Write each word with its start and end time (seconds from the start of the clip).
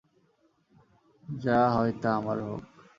যা 1.23 1.59
হয় 1.73 1.93
তা 2.01 2.09
আমার 2.15 2.37
হোক। 2.41 2.61